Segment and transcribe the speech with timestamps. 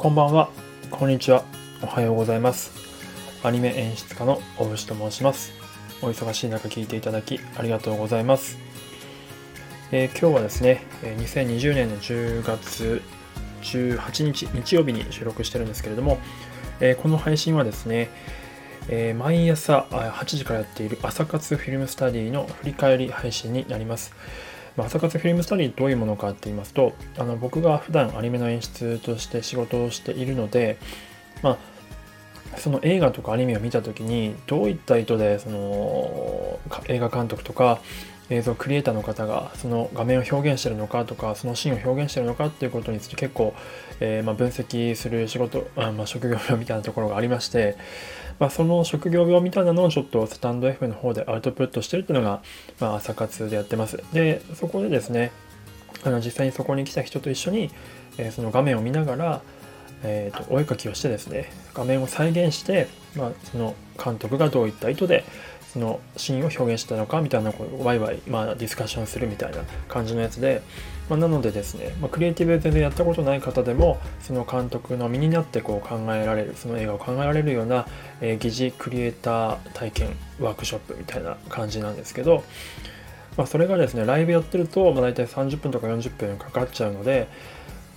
[0.00, 0.48] こんばんは、
[0.90, 1.44] こんにちは、
[1.82, 2.72] おはようございます。
[3.42, 5.52] アニメ演出家の大牛と申します。
[6.00, 8.56] お忙しい中聞いていただきありがとうございます。
[9.92, 13.02] えー今日はですね、え2020年の10月
[13.60, 16.16] 18日日曜日に収録してるんですけれども、
[16.80, 18.08] えーこの配信はですね、
[18.88, 24.14] えー毎朝8時からやっている朝活フィルムスタディの振り返り配信になります。
[24.76, 30.78] まあ朝活フィルムスタディどういうものかって言いますとあの僕が普段アニメの演出として仕事をしているので、
[31.42, 31.58] ま
[32.54, 37.80] あ、その映画とかアニメを見た時にどういった意図でその映画監督とか
[38.30, 43.54] 映像クリエイターの方がその画面を表現してるのかとかそのシーンを表現してるのかっていうことについて結構、
[43.98, 47.76] えーま、分析する仕事あ、 まあ、職業病みたいなところがありまして、
[48.38, 52.40] まあ、その職業病みたいなのをちょっとスタンド F の方でアウトプットしてるっていうのが、
[52.78, 54.00] まあ、朝活でやってます。
[54.12, 55.32] でそこでですね
[56.04, 57.70] あの実際にそこに来た人と一緒に、
[58.16, 59.42] えーその画面を見ながら、
[60.04, 65.24] えーとお絵描きをしてですね画面を再現して、まあ、その監督がどういった意図で
[65.78, 70.62] のシーンを表現したのかみたいなこうワイワイ、まあ、ディスカッションするみたいな感じのやつで、
[71.08, 77.86] まあ、なのでですね、まあ、クリエイティブで全然やったことない方でもその監督の身になってこう考えられるその映画を考えられるような、
[78.20, 80.08] えー疑似クリエイター体験
[80.40, 82.42] ワークショップみたいな感じなんですけど、
[83.36, 87.28] まあ、それがですねライブやってると、まあ、大体30分とか40分かかっちゃうので、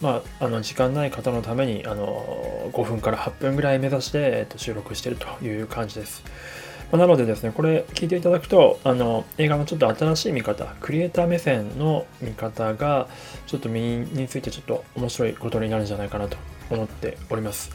[0.00, 6.24] まあ、あの時間ない方のためにあの5分から8分ぐらい目指して、えっと、収録してるという感じです。
[6.92, 13.08] まなのでですね、これ聞いていただくと、あの映画のちょっと新しい見方、クリエイター目線の見方が、
[13.46, 16.36] ちょっと身についてちょっと面白いことになるんじゃないかなと
[16.70, 17.70] 思っております。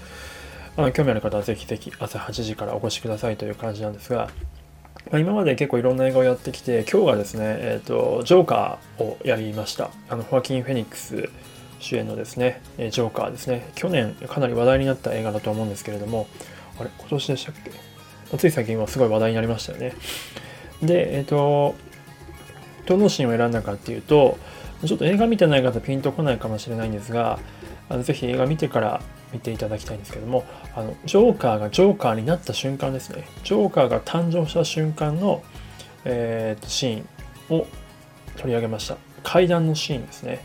[0.75, 4.29] あの興味ある方はぜひぜひ朝8時からお越しくださいという感じなんですが、
[5.09, 9.89] ま今まで結構いろんな映画をやってきて、今日がですね、えっ、と、ジョーカーをやりました。
[10.09, 11.31] あの、ホアキン・フェニックス
[11.79, 13.71] 主演のですね、ジョーカーですね。
[13.73, 16.27] 去年かなり話題になった映画だと思うんですけれども、
[16.79, 17.86] あれ、今年でしたっけ？
[18.37, 19.93] つい最近はすごい話題になりましたよね。
[20.81, 21.75] で、えっ、と、
[22.85, 24.37] どのシーンを選んだかっていうと、
[24.85, 27.39] ちょっと映画見てない方ピンとこないかもしれないんですが、
[27.89, 29.01] あのぜひ映画見てから
[29.33, 30.45] 見ていただきたいんですけども、
[30.75, 33.27] あのジョーカーがジョーカーになった瞬間ですね。
[33.43, 35.43] ジョーカーが誕生した瞬間の、
[36.05, 37.03] えーとシー
[37.53, 37.65] ンを
[38.35, 38.97] 取り上げました。
[39.23, 40.43] 階段のシーンですね。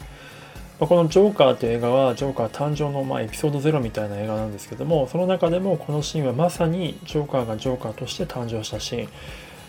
[0.80, 9.08] まこの「ジョーカー」という映画はジョーカー誕生のまエピソード0みたいな映画なんですけどもその中でもこのシーンはまさにジョーカーがジョーカーとして誕生したシーン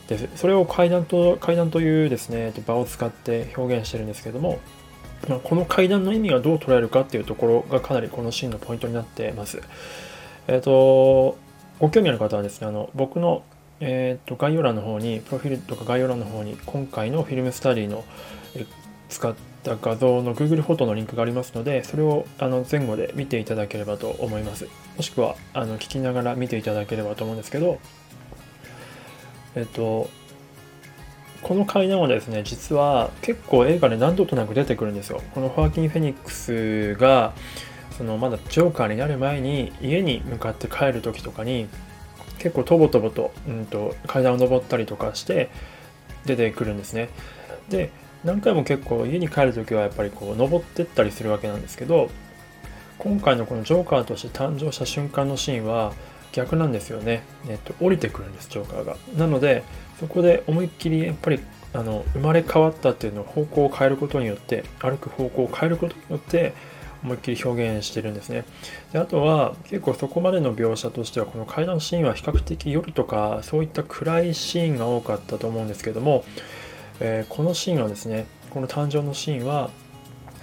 [0.08, 0.30] です。
[0.36, 4.60] それを階段と階段というですね場を使って表現してるんですけども
[5.28, 9.62] まこの階段の意味がどう捉えるかっていうところがかなりこのシーンのポイントになってます。
[10.48, 11.38] えっ、と
[11.80, 13.44] ご興味ある方はですねあの僕の
[13.86, 18.06] えー、と概要欄の方にプロフィールとか概要欄の方に今回のフィルムスタディの
[19.10, 27.80] 使ったた画像の Google フォトのリンクがありますのでそれをあの前後で見ていただければと思いますもしくはあの聞きながら見ていただければと思うんですけど
[29.56, 30.10] えっ、と
[31.42, 37.34] この階段はですね実は結構映画で何度となく出てくるんですよこのホアキン・フェニックスが
[37.98, 41.68] そのまだジョーカーになる前に家に向かって帰る時とかに
[42.40, 45.50] 結構とぼとぼと,、うん、と階段を登ったりとかして
[46.26, 47.10] 出てくるんですね。
[47.70, 47.92] で
[48.24, 52.10] 何回も結構家に帰る時はやっぱりこう登ってったりするわけなんですけど
[52.98, 55.94] 今回のこのジョーカーとして誕生した瞬間のシーンは
[56.32, 57.22] 逆なんですよね。
[57.48, 58.98] えっと、降りてくるんですジョーカーが。
[59.18, 59.64] なので
[60.00, 61.40] そこで思いっきりやっぱり
[61.74, 66.54] あの生まれ変わったっていうのを方向を変えることによって歩く方向を変えることによって
[67.04, 68.46] 思いっきり表現してるんですね。
[68.94, 76.24] であとは結構そこまでの描写としてはこの階段シーンは比較的夜とかそういった暗いシーンが多かったと思うんですけども、
[77.00, 79.70] えーこのシーンはですねこの誕生のシーンは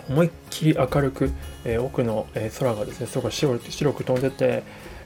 [0.09, 1.31] 思いっきり明るく、
[1.65, 2.27] えー奥の、
[2.59, 3.59] 空がですねすごく白
[3.93, 4.63] く飛んでて、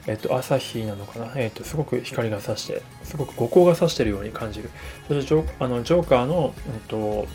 [0.07, 4.69] えっと朝日なのかな、えっとすごく光が差してすごく五光が差してるように感じる。
[5.07, 7.27] そしてジョあのジョーカーの、えっと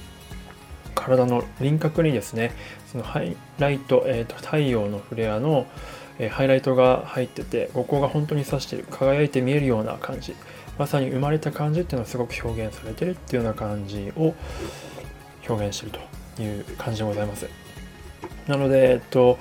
[0.95, 2.53] 体の輪郭にですね
[2.91, 5.67] そのハイライト、えーと太陽のフレアの、
[6.31, 10.35] ハイライトが入ってて五光が本当に差してる輝いて見えるような感じ。
[10.81, 14.35] まさに生まれた感じっていうのはすごく表現されてるっていうような感じを
[15.47, 15.93] 表現してる
[16.37, 17.47] という感じでございます。
[18.47, 19.39] なのでえっと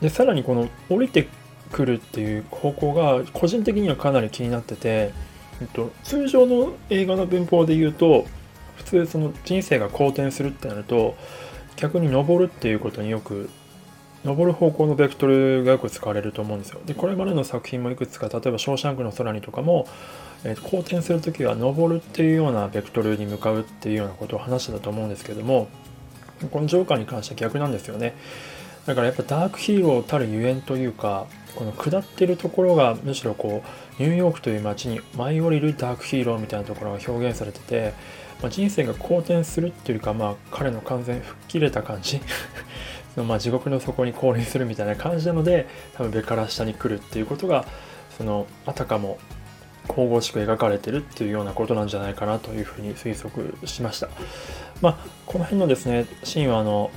[0.00, 1.26] でさらにこの降りて
[1.72, 5.12] くるっていう方向が個人的にはかなり気になってて、
[5.60, 8.24] えっと、通常の映画の文法で言うと
[8.76, 11.16] 普通その人生が好転するってなると
[11.74, 13.50] 逆に登るっていうことによく
[14.24, 16.80] 登る方向のベクトルがよく使われると思うんですよ。
[16.84, 19.86] でこれまでの作品もいくつか例えば「ショーシャンクの空に」とかも、
[20.44, 25.68] えーと好転する時は登るっていうようなベクトルに向かうっていうようなことを話してたと思うんですけども
[26.50, 28.14] このジョーカーに関しては逆なんですよね。
[28.86, 31.26] だからやっぱダークヒーローたるゆえんというか
[31.56, 33.62] この下ってるところがむしろこ
[33.98, 37.92] うニューヨークという街に舞い降りるダークヒーローみたいなところが表現されてて、
[38.40, 42.20] まあ、人生が好転するっていうかまあ彼の完全吹っ切れた感じ
[43.24, 47.64] まあ地獄の底に降臨するみたいな感じなので多分上から下に来るっていうことが
[48.16, 49.18] そのあたかも
[49.88, 54.08] 神々しく描かれてるっていうようなことなんじゃないかなというふうに推測しました。
[54.80, 56.90] まあ、この辺のですね、シーンはあの、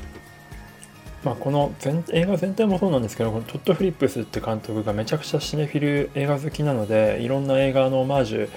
[1.24, 8.50] まあ、この全映画全体もそうなんですけど、このトッド・フリップスって監督がめちゃくちゃシネフィル映画好きなので、いろんな映画のオマージュ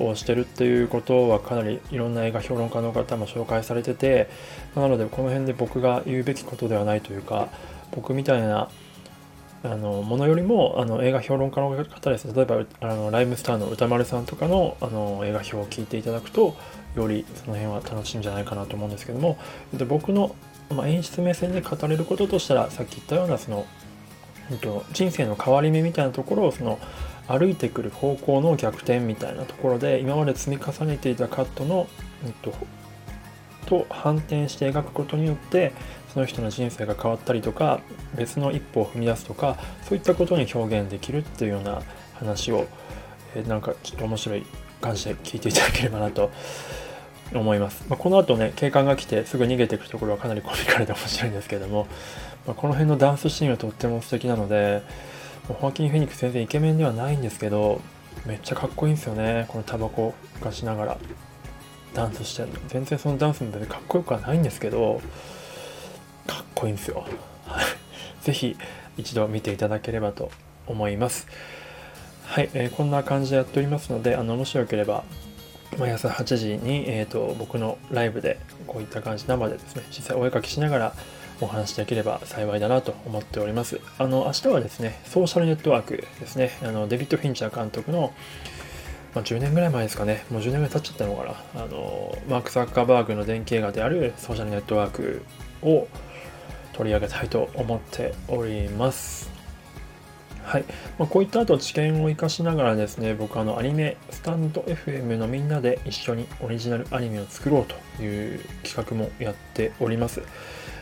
[0.00, 4.28] をしてるっていうことはかなりいろんな映画評論家の方も紹介されてて、
[4.74, 7.48] なのでこの辺で僕が言うべきことではないというか、
[7.92, 8.68] 僕みたいな
[9.64, 16.56] あのものよりもあの映画評論家の方です例えばあのライムスターの歌丸さんとかのあの映画表を聞いていただくと
[16.94, 19.36] よりその辺は楽しいんじゃないかなと思うんですけども。
[19.74, 20.34] で僕の、
[20.70, 23.66] まあ、演出目線で語れることとしたらさっき言ったようなその、
[24.50, 26.78] えっと、人生の変わり目みたいなところをその
[27.26, 31.86] 歩いてくる方向の逆転みたいなところで今まで積み重ねていたカットの、
[32.24, 32.54] えっと、
[33.66, 35.72] と反転して描くことによって
[36.14, 37.80] その人の人生が変わったりとか
[38.16, 41.82] 別の一歩を踏み出すとかそういったことに表現できるっていうような
[42.14, 42.66] 話を、
[43.34, 44.46] え、なんかちょっと面白い
[44.80, 46.30] 感じで聞いていただければなと
[47.34, 47.84] 思います。
[47.88, 51.86] まあ、この後ね警官が来てすぐ逃げていくところはかなりコミカルで面白いんですけども、
[52.46, 54.82] まあ、この辺のダンスシーンはとっても素敵なので
[55.48, 57.80] ホアキン・フェニックス全然イケメンではないんですけど
[58.26, 60.98] めっちゃかっこいいんですよねこのタバコふかしながら
[61.94, 65.00] ダンスしてるの全然そのダンスも別にかっこよくはないんですけど
[66.26, 67.06] かっこいいんですよ。
[68.20, 68.56] ぜひ
[68.98, 70.30] 一度見ていただければと
[70.66, 71.26] 思います。
[72.26, 75.04] はい、えー、こんな感じでやっておりますので、あのもしよければ
[75.76, 80.94] 毎朝8時に、えーと、僕のライブでこういった感じ生でですね実際お絵かきしながら
[81.40, 83.80] お話しできれば幸いだなと思っております。
[83.98, 86.50] あの明日はですねソーシャルネットワークですね。
[86.62, 88.12] あのデビッド・フィンチャー監督の、
[89.14, 90.24] まあ、10年ぐらい前ですかね。
[90.30, 91.24] もう10年ぐらい経っちゃったのか
[91.54, 95.22] なあのマーク・ザッカーバーグの伝記映画であるソーシャルネットワーク
[95.62, 95.86] を
[96.72, 99.30] 取り上げたいと思っております。
[100.48, 100.64] はい。
[100.98, 110.22] まあ、こういった後知見を生かしながらですね、僕あのアニメスタンド FM のみんなで一緒にオリジナルアニメを作ろうという企画もやっております。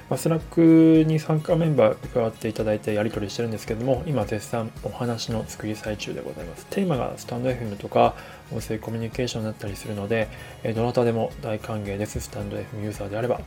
[0.08, 6.64] まあ、スラックに参加メンバー加わっていただいてやり取りしてるんですけども、今絶賛お話の作り最中でございます。
[6.66, 8.14] テーマがスタンド FM とか
[8.52, 10.28] 音声コミュニケーションだったりするので、
[10.76, 12.20] どなたでも大歓迎です。
[12.20, 13.40] スタンド FM ユーザーであれば。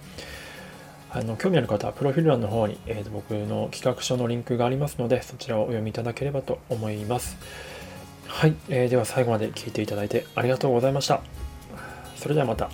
[1.12, 7.38] あの興味ある方はプロフィール欄の方に、えー、と僕の企画書のリンクがありますのでそちらをお読みいただければと思います。
[8.28, 11.22] はい、えー、では最後まで聞いていただいてありがとうございました。
[12.16, 12.70] それではまた。